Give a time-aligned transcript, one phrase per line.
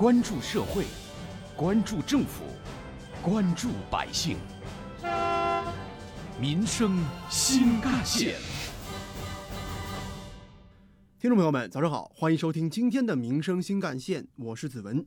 [0.00, 0.86] 关注社会，
[1.54, 2.44] 关注政府，
[3.22, 4.38] 关注百姓，
[6.40, 8.36] 民生新干线。
[11.18, 15.04] 听众朋友们，早上好，欢迎收听今天的《民生新干线》，我是子文。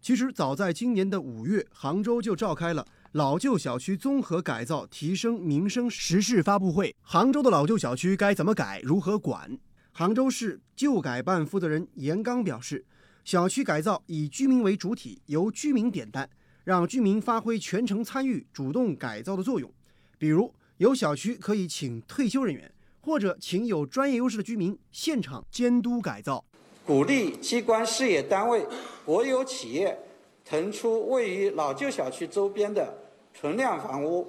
[0.00, 6.94] 其实早在今年的五月，杭州就召开了老旧小区综合改造提升民生实事发布会。
[7.02, 9.58] 杭州的老旧小区该怎么改，如何管？
[9.90, 12.84] 杭州市旧改办负责人严刚表示，
[13.26, 16.30] 小区改造以居民为主体，由居民点单，
[16.62, 19.68] 让居民发挥全程参与、主动改造的作用。
[20.16, 26.44] 比如，有小区可以请退休人员，或者请有专业优势的居民现场监督改造。
[26.86, 28.64] 鼓励机关、事业单位、
[29.04, 29.98] 国有企业
[30.44, 32.96] 腾出位于老旧小区周边的
[33.34, 34.24] 存量房屋，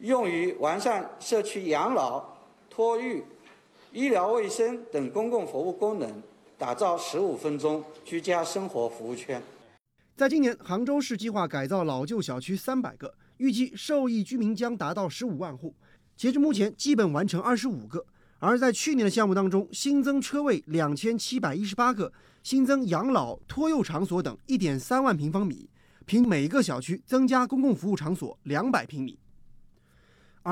[0.00, 2.36] 用于完善社区养老、
[2.68, 3.22] 托育。
[3.92, 6.22] 医疗卫生等公共服务功能，
[6.60, 9.42] 打造十五分钟居家生活服务圈。
[10.14, 15.74] 在今年，杭州市计划改造老旧小区三百个，预计受益居民将达到十五万户。
[16.18, 18.04] 截至目前，基本完成二十五个。
[18.40, 25.70] 而在去年的项目当中，新增车位两千七百一十八个，新增养老、托幼场所等一点三万平方米，
[26.04, 29.18] 凭每个小区增加公共服务场所两百平米。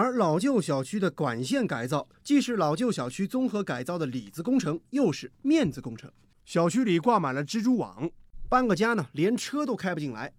[0.00, 6.08] 而老旧小区的管线改造，既是老旧小区综合改造的里子工程，又是面子工程。
[6.44, 8.08] 小区里挂满了蜘蛛网，
[8.48, 10.32] 搬个家呢，连车都开不进来。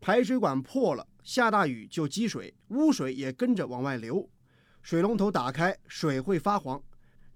[0.00, 4.26] 排水管破了，下大雨就积水，污水也跟着往外流。
[4.80, 6.82] 水龙头打开，水会发黄。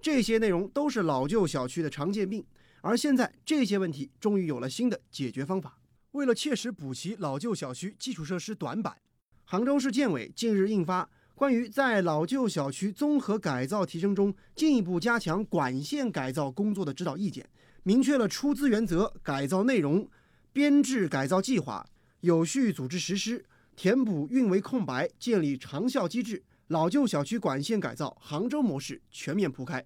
[0.01, 2.43] 这些内容都是老旧小区的常见病。
[2.81, 5.79] 而现在，这些问题终于有了新的解决方法。
[6.13, 8.97] 为了切实补齐老旧小区基础设施短板，
[9.45, 11.07] 杭州市建委近日印发。
[11.37, 17.47] 关于在老旧小区综合改造提升中进一步加强管线改造工作的指导意见，
[17.83, 20.09] 明确了出资原则、改造内容、
[20.51, 21.85] 编制改造计划、
[22.23, 23.45] 有序组织实施、
[23.77, 26.43] 填补运维空白、建立长效机制。
[26.69, 29.85] 老旧小区管线改造杭州模式全面铺开。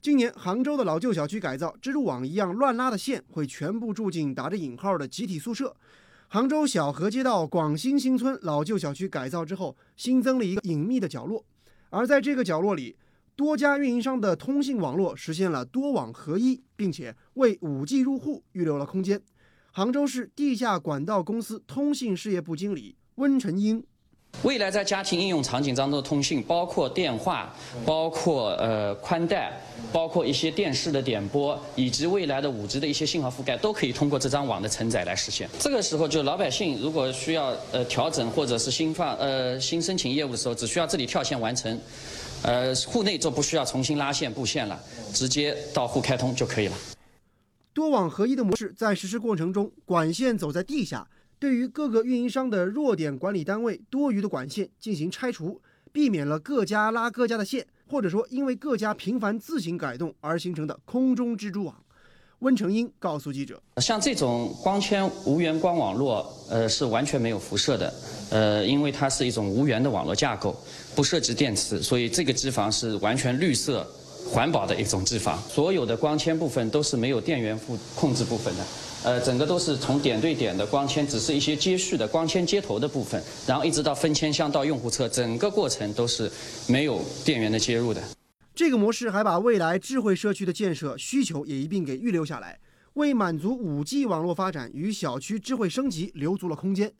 [0.00, 5.76] 今年杭州的老旧小区改造，蜘蛛网一样乱拉的线会全部住进打着引号的集体宿舍。
[6.32, 11.44] 杭州小河街道广兴新村老旧小区改造之后，新增了一个隐秘的角落，
[11.88, 12.94] 而在这个角落里，
[13.34, 19.20] 多家运营商的通信网络实现了多网合一，并且为 5G 入户预留了空间。
[19.72, 23.84] 杭州市地下管道公司通信事业部经理温成英。
[24.42, 27.54] 未来在家庭应用场景当中的通信，包括电话、
[27.84, 29.52] 包括呃宽带、
[29.92, 35.46] 包括一些电视的点播，以及未来的五 G 的一些信号覆盖，都可以通过这张网的承载来实现。
[35.58, 41.78] 这个时候，就老百姓如果需要呃调整或者是新放呃新申请业务的时候，只需要这里跳线完成，
[42.42, 44.80] 呃户内就不需要重新拉线布线了，
[45.12, 46.76] 直接到户开通就可以了。
[47.74, 51.06] 多网合一的模式在实施过程中，管线走在地下。
[51.40, 55.58] 对于各个运营商的弱点管理单位多余的管线进行拆除，
[55.90, 61.74] 避免了各家拉各家的线，或者说因为各家频繁自行改动而形成的空中蜘蛛网。
[62.40, 67.94] 温成英告诉记者：“像这种光纤无源光网络，呃，是完全没有辐射的，
[68.30, 70.54] 呃，因为它是一种无源的网络架构，
[70.94, 73.86] 不涉及电磁，所以这个机房是完全绿色、
[74.26, 75.38] 环保的一种机房。
[75.48, 78.64] 所有的光纤部分都是没有电源负控制部分的。”
[79.02, 86.30] 呃，整个都是从点对点的光纤，只是一些接续的光纤接头的部分，然后一直到分签箱到用户侧，整个过程都是
[86.68, 88.02] 没有电源的接入的。
[88.54, 92.60] 这个模式还把未来智慧社区的建设需求也一并给预留下来，
[92.92, 96.92] 为满足 5G 网络发展与小区智慧升级留足了空间。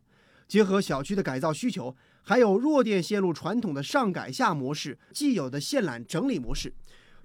[0.48, 6.72] 结合小区的改造需求，还有弱电线路传统的上改下模式，既有的线缆整理模式，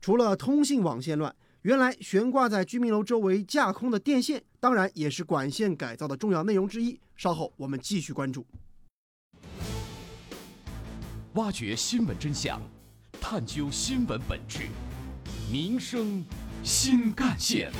[0.01, 1.33] 除了通信网线乱。
[1.65, 6.99] 原来悬挂在居民楼周围架空的电线，当然也是管线改造的重要内容之一。
[7.15, 8.45] 稍后我们继续关注，
[11.33, 12.61] 挖掘新闻真相，
[13.19, 14.67] 探究新闻本质，
[15.51, 16.23] 民生
[16.63, 17.71] 新干线。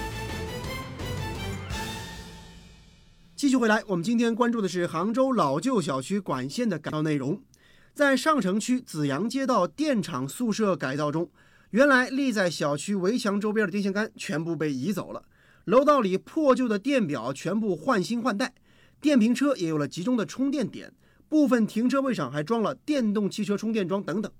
[3.36, 7.40] 继续回来，我们今天关注的是杭州老旧小区管线的改造内容。
[7.94, 11.30] 在上城区紫阳街道电厂宿舍改造中。
[11.72, 15.24] 原来立在小区围墙周边的电线杆全部被移走了，
[15.66, 18.54] 楼道里破旧的电表全部换新换代，
[19.02, 20.94] 电瓶车也有了集中的充电点，
[21.28, 24.32] 部分停车位上还装了电动汽车充电桩等等。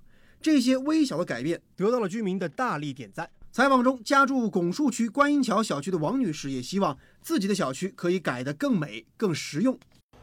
[0.42, 3.30] 这些微小的改变得到了居民的大力点赞。
[3.52, 9.80] 采访中，家住拱墅区观音桥小区的王女士也希望自己的小区可以改得更美、更实用。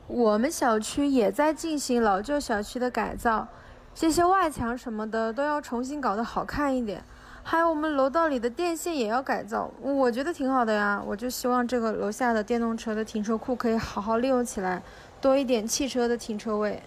[0.06, 3.48] 我们小区也在进行老旧小区的改造。
[3.94, 7.04] 这些外墙什么的都要重新搞得好看一点，
[7.42, 11.00] 还有我们楼道里的电线也要改造，我觉得挺好的呀。
[11.06, 14.82] 我就希望这个楼下的电动车的停车库可以好好利用起来，
[15.20, 16.82] 多一点汽车的停车位。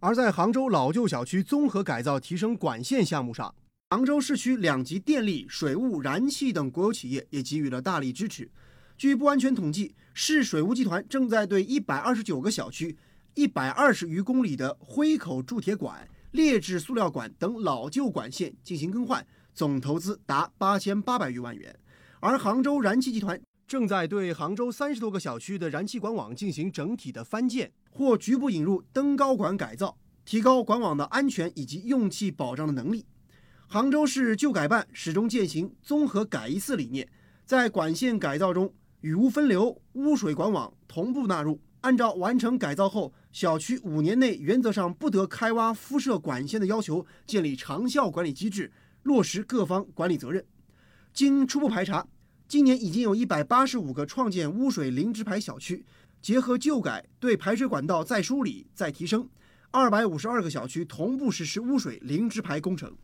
[0.00, 3.54] 而在杭州老旧小区综合改造提升管线项目上，
[3.90, 8.50] 杭州市区两级电力、水务、燃气等国有企业也给予了大力支持。
[8.98, 12.96] 据不完全统计，市水务集团正在对一百二十九个小区、
[13.34, 21.76] 一百二十余公里的灰口铸铁管、劣质塑料管等老旧管线进行更换，总投资达八千八百余万元。
[22.20, 33.04] 而杭州燃气集团正在对杭州三十多个小区的燃气管网进行整体的翻建或局部引入登高管改造，提高管网的安全以及用气保障的能力。
[33.66, 37.08] 杭州市旧改办始终践行综合改一次理念，
[37.44, 38.72] 在管线改造中。
[39.00, 48.72] 雨污分流、污水管网同步纳入，按照完成改造后小区五年内原则上不得开挖敷设管线的要求，建立长效管理机制，
[49.02, 50.42] 落实各方管理责任。
[51.12, 52.08] 经初步排查，
[52.48, 55.84] 今年已经有一百八十五个创建污水零直排小区，
[56.22, 59.28] 结合旧改对排水管道再梳理、再提升，
[59.70, 62.96] 二百五十二个小区同步实施污水零直排工程。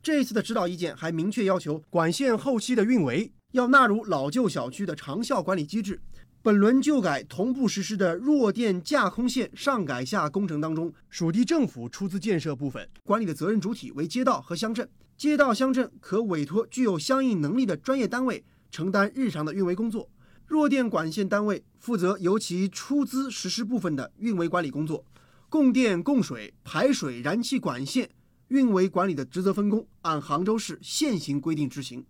[0.00, 3.32] 这次的指导意见还明确要求，管线后期的运维。
[3.54, 6.00] 要纳入老旧小区的长效管理机制。
[6.44, 14.86] 本轮旧改同步实施的弱电架空线上改下工程当中，属地政府出资建设部分管理的责任主体为街道和乡镇，
[15.16, 20.10] 街道乡镇可委托具有相应能力的专业单位承担日常的运维工作。
[20.46, 25.02] 弱电管线单位负责由其出资实施部分的运维管理工作。
[25.48, 28.10] 供电、供水、排水、燃气管线
[28.48, 32.04] 运维管理的职责分工，按杭州市现行规定执行。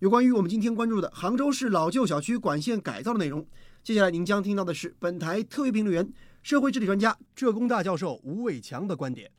[0.00, 3.46] 有关于我们今天关注的杭州市老旧小区管线改造的内容，
[3.82, 6.12] 接下来您将听到的是本台特约评论员、
[6.42, 9.30] 社会治理专家、浙工大教授吴伟强的观点。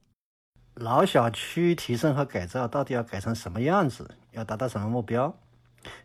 [0.75, 4.09] 老小区提升和改造到底要改成什么样子？
[4.31, 5.31] 要达到什么目标？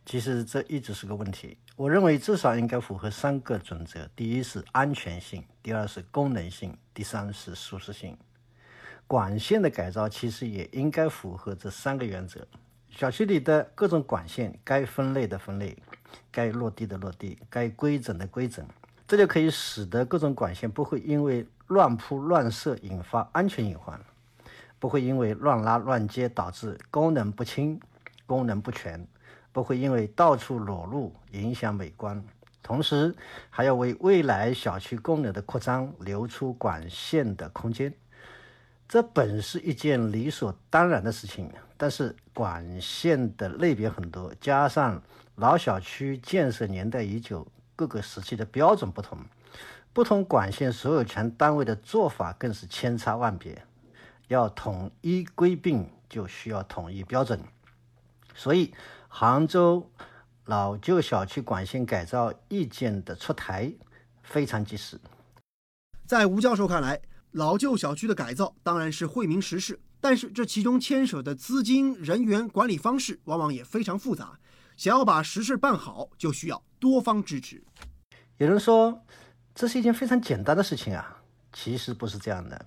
[0.04, 1.56] 其实这一直是个问题。
[1.76, 8.14] 我认为至少应该符合三个准则：第一是安全性，第二是功能性，第三是舒适性。
[9.06, 12.46] 管线的改造其实也应该符合这三个原则。
[12.90, 15.76] 小区里的各种管线，该分类的分类，
[16.30, 18.66] 该落地的落地，该规整的规整，
[19.06, 24.00] 这就可以使得各种管线不会因为乱铺乱设引发安全隐患，
[24.78, 27.80] 不会因为乱拉乱接导致功能不清、
[28.26, 29.06] 功能不全，
[29.52, 32.22] 不会因为到处裸露影响美观，
[32.62, 33.14] 同时
[33.48, 37.92] 还要为未来小区功能的扩张留出管线的空间。
[38.88, 45.02] 这本是一件理所当然的事情，但是管线的类别很多，加上
[45.34, 47.44] 老小区建设年代已久，
[47.74, 49.18] 各个时期的标准不同，
[49.92, 53.60] 不同管线所有权单位的做法更是千差万别。
[54.28, 57.40] 要统一规定，就需要统一标准。
[58.36, 58.72] 所以，
[59.08, 59.90] 杭州
[60.44, 63.72] 老旧小区管线改造意见的出台
[64.22, 65.00] 非常及时。
[66.06, 67.00] 在吴教授看来。
[67.36, 74.38] 老旧小区的改造当然是惠民实事，但是这其中牵扯的资金、人员、管理方式往往也非常复杂。
[74.74, 77.62] 想要把实事办好，就需要多方支持。
[78.38, 79.02] 有人说
[79.54, 81.14] 这是一件非常简单的事情啊，
[81.52, 82.66] 其实不是这样的。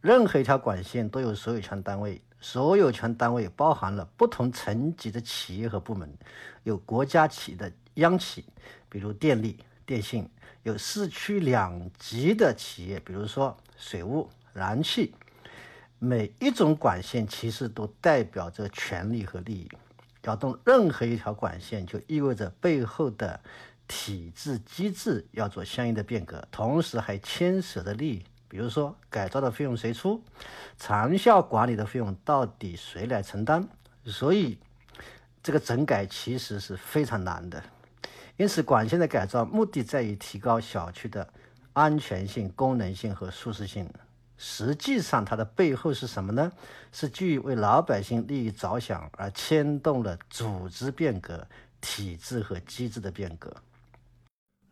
[0.00, 6.10] 任何一条管线都有所有权单位，所有权单位包含了不同层级的企业和部门，
[6.62, 8.46] 有国家企的央企，
[8.88, 10.22] 比如电力、电信；
[10.62, 13.56] 有市区两级的企业，比如说。
[13.80, 15.14] 水务、燃气，
[16.00, 19.70] 每一种管线其实都代表着权利和利益。
[20.22, 23.38] 要动任何一条管线，就意味着背后的
[23.86, 30.20] 体制机制要做相应的变革，同时还牵涉的利益，比如说改造的费用谁出，
[30.76, 33.64] 长效管理的费用到底谁来承担。
[34.04, 34.58] 所以，
[35.40, 37.62] 这个整改其实是非常难的。
[38.38, 41.30] 因此，管线的改造目的在于提高小区的。
[41.74, 43.88] 安全性、功能性和舒适性，
[44.36, 46.50] 实际上它的背后是什么呢？
[46.90, 51.46] 是基于为老百姓利益着想而牵动了组织变革、
[51.80, 53.54] 体制和机制的变革。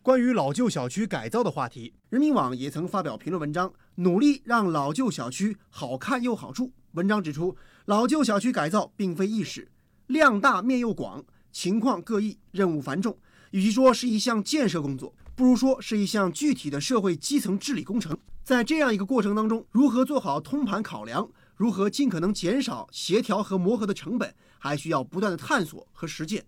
[0.03, 6.73] 关于老旧小区改造的话题，人民网也曾发表评论文章，努力让老旧小区好看又好住。
[6.95, 9.71] 文章指出，老旧小区改造并非易事，
[10.09, 13.17] 量大面又广，情况各异，任务繁重。
[13.51, 18.17] 与其说是一项建设工作，不如说是一项具体的社会基层治理工程。
[18.43, 26.45] 在这样一个过程当中，如何做好通盘考量，如何尽可能减少协调和磨合的成本，还需要不断的探索和实践。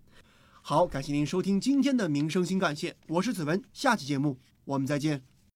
[0.61, 5.28] 好，感谢您收听今天的民生新干线，我是子文，下期节目我们再见。